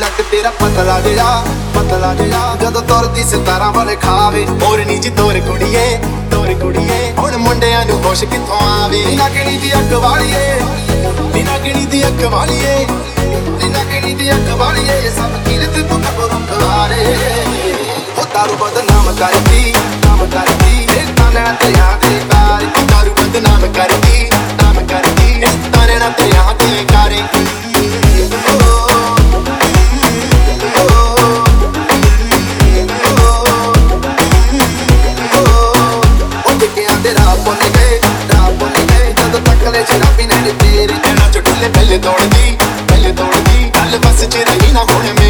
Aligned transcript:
ਲੱਕ 0.00 0.20
ਤੇਰਾ 0.30 0.50
ਪਤਲਾ 0.50 0.98
ਜਿਹਾ 1.00 1.44
ਪਤਲਾ 1.74 2.12
ਜਿਹਾ। 2.14 2.54
ਜਦੋਂ 2.60 2.82
ਤੁਰਦੀ 2.82 3.24
ਸਿਤਾਰਾ 3.24 3.70
ਵਰ 3.70 3.94
ਖਾਵੇ 4.02 4.44
ਮੋਰਨੀ 4.50 4.98
ਜੀ 4.98 5.10
ਤੋਰ 5.10 5.38
ਕੁੜੀਏ 5.40 5.98
ਤੋਰ 6.30 6.52
ਕੁੜੀਏ। 6.54 7.12
ਹੁਣ 7.18 7.36
ਮੁੰਡਿਆਂ 7.36 7.84
ਨੂੰ 7.86 8.00
ਹੋਸ਼ 8.04 8.24
ਕਿੱਥੋਂ 8.24 8.60
ਆਵੇ? 8.60 9.04
ਨਗਣੀ 9.16 9.56
ਦੀ 9.58 9.72
ਅੱਖ 9.72 9.92
ਵਾਲੀਏ, 9.92 10.60
ਨੀ 11.34 11.42
ਨਗਣੀ 11.42 11.86
ਦੀ 11.86 12.06
ਅੱਖ 12.06 12.24
ਵਾਲੀਏ। 12.24 12.86
ਨੀ 13.48 13.68
ਨਗਣੀ 13.68 14.14
ਦੀ 14.14 14.30
ਅੱਖ 14.30 14.50
ਵਾਲੀਏ, 14.58 15.10
ਸਭ 15.10 15.38
ਕੀਰਤ 15.48 15.78
ਤੂੰ 15.88 16.00
ਕਬਰ 16.02 16.34
ਰੁਖਾਰੇ 16.34 17.16
ਉਹ 18.18 18.24
ਤਾਰੂ 18.24 18.56
ਬਦਨਾਮ 18.56 19.14
ਕਰਦੀ 19.16 19.71
ਕਰਦੀ। 20.32 20.86
ਇਹ 20.96 21.14
ਤਾਨਾ 21.16 21.52
ਤੇ 21.60 21.70
ਯਾਦ 21.70 22.04
ਕਾਰ 22.32 22.64
ਦਾਰੂ 22.90 23.14
ਬਦਨਾਮ 23.14 23.72
ਕਰਦੀ। 23.72 24.30
ਨਾਮ 24.62 24.86
ਕਰਦੀ। 24.86 25.40
ਇਸ 25.42 25.56
ਤਾਰੇ 25.72 25.98
ਨਾਲ 25.98 26.12
ਤੇਰਾ 26.12 26.52
ਤੇ 26.60 26.84
ਕਾਰੇ 26.92 27.22
ਉਹ 36.46 36.58
ਟਿਕਿਆਂ 36.60 36.96
ਦੇ 36.96 37.14
ਰਾਹ 37.14 37.36
ਭੁੱਲ 37.36 37.62
ਗਏ, 37.76 38.00
ਰਾਹ 38.32 38.50
ਭੁੱਲ 38.50 38.76
ਗਏ। 38.90 39.12
ਜਦੋਂ 39.12 39.40
ਤੱਕ 39.40 39.68
ਲੈ 39.72 39.82
ਸ਼ਰਾਬੀ 39.84 40.26
ਨੇ 40.26 40.52
ਤੇਰੇ 40.52 40.94
ਕਹਿਣਾ 40.94 41.28
ਚੁੱਟਲੇ 41.28 41.68
ਪਹਿਲੇ 41.68 41.98
ਤੋੜਦੀ 41.98 42.56
ਪਹਿਲੇ 42.88 43.12
ਤੋੜਦੀ 43.12 43.70
ਗੱਲ 43.76 43.98
ਬਸ 43.98 44.24
ਚ 44.24 44.36
ਰਹੀ 44.48 44.72
ਨਾ 44.72 44.82
ਹੁਣ 44.82 45.21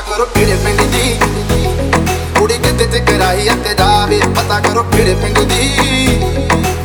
ਪਤਾ 0.00 0.16
ਕਰੋ 0.16 0.24
ਕਿਹੜੇ 0.34 0.56
ਪਿੰਡ 0.64 0.80
ਦੀ। 0.82 1.18
ਕੁੜੀ 2.38 2.54
ਕਿਤੇ 2.54 2.84
ਚ 2.84 3.02
ਕਰਾਈ 3.08 3.48
ਅਤੇ 3.48 3.74
ਜਾਵੇ, 3.74 4.20
ਪਤਾ 4.36 4.58
ਕਰੋ 4.60 4.82
ਕਿਹੜੇ 4.82 5.14
ਪਿੰਡ 5.14 5.38
ਦੀ। 5.38 5.68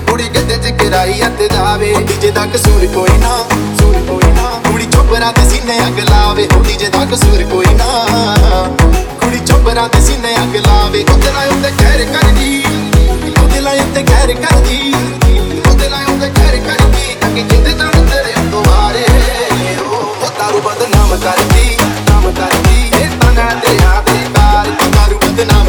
ਕੁੜੀ 0.10 0.24
ਕਿਤੇ 0.24 0.58
ਚ 0.58 0.74
ਕਰਾਈ 0.82 1.22
ਅਤੇ 1.28 1.48
ਜਾਵੇ। 1.48 1.94
ਡੀਜੇ 2.00 2.32
ਦਾ 2.32 2.46
ਕਸੂਰ 2.46 2.86
ਕੋਈ 2.96 3.18
ਨਾ, 3.18 3.38
ਕਸੂਰ 3.52 3.96
ਕੋਈ 4.08 4.32
ਨਾ। 4.32 4.50
ਕੁੜੀ 4.68 4.86
ਚੋਪਰਾਂ 4.86 5.32
ਤੇ 5.34 5.50
ਸੀਨੇ 5.50 5.80
ਅੱਗ 5.88 6.00
ਲਾਵੇ 6.10 6.48
ਡੀਜੇ 6.68 6.90
ਦਾ 6.90 7.06
ਕਸੂਰ 7.06 7.44
ਕੋਈ 7.44 7.74
ਨਾ। 7.74 7.88
ਕੁੜੀ 9.22 9.40
ਚੋਪਰਾਂ 9.40 9.88
ਤੇ 9.90 10.02
ਸੀਨੇ 10.02 10.36
ਅੱਗ 10.36 10.56
ਲਾਵੇ, 10.68 11.06
ਉਹਦੇ 11.12 11.32
ਨਾਲ 11.32 11.50
ਉੱਤੇ 11.50 11.72
ਖੈਰ 11.80 12.06
ਕਰਦੀ, 12.14 12.64
ਉਹਦੇ 13.42 13.62
ਲਈ 13.62 13.80
ਉੱਤੇ 13.80 14.04
ਗੈਰ 14.04 14.34
ਕਰਦੀ। 14.34 14.94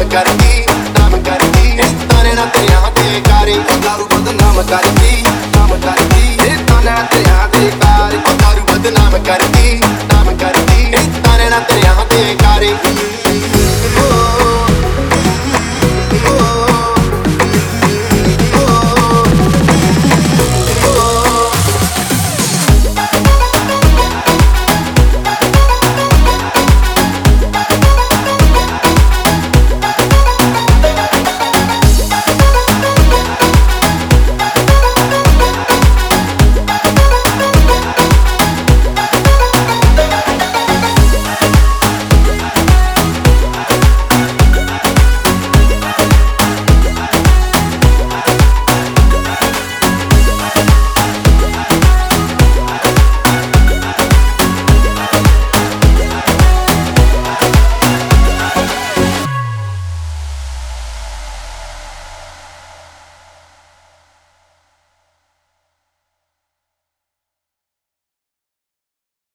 ਬਦਨਾਮ 0.07 0.46